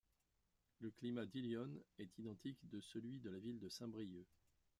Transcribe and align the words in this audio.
Le 0.79 0.89
climat 0.89 1.27
d'Hillion 1.27 1.69
est 1.99 2.17
identique 2.17 2.67
de 2.71 2.81
celui 2.81 3.19
de 3.19 3.29
la 3.29 3.37
ville 3.37 3.59
de 3.59 3.69
Saint-Brieuc. 3.69 4.25